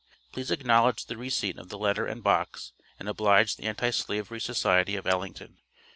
Please 0.31 0.49
acknowledge 0.49 1.05
the 1.05 1.15
receipt 1.15 1.59
of 1.59 1.69
the 1.69 1.77
letter 1.77 2.07
and 2.07 2.23
box, 2.23 2.71
and 2.99 3.07
oblige 3.07 3.55
the 3.55 3.65
Anti 3.65 3.91
slavery 3.91 4.41
Society 4.41 4.95
of 4.95 5.05
Ellington. 5.05 5.59